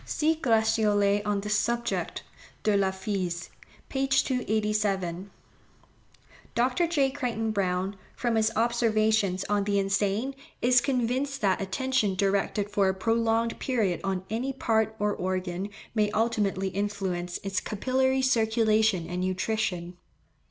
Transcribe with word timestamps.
See 0.03 0.33
Gratiolet 0.33 1.21
on 1.27 1.41
this 1.41 1.55
subject, 1.55 2.23
De 2.63 2.75
la 2.75 2.89
Phys. 2.89 3.49
p. 3.87 4.07
287. 4.07 5.29
Dr. 6.55 6.87
J. 6.87 7.11
Crichton 7.11 7.51
Browne, 7.51 7.95
from 8.15 8.33
his 8.33 8.51
observations 8.55 9.43
on 9.47 9.65
the 9.65 9.77
insane, 9.77 10.33
is 10.59 10.81
convinced 10.81 11.41
that 11.41 11.61
attention 11.61 12.15
directed 12.15 12.71
for 12.71 12.89
a 12.89 12.95
prolonged 12.95 13.59
period 13.59 14.01
on 14.03 14.25
any 14.31 14.51
part 14.53 14.95
or 14.97 15.13
organ 15.13 15.69
may 15.93 16.09
ultimately 16.15 16.69
influence 16.69 17.37
its 17.43 17.59
capillary 17.59 18.23
circulation 18.23 19.05
and 19.07 19.21
nutrition. 19.21 19.97